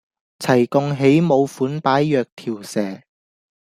[0.39, 3.03] 齊共起舞款擺若條蛇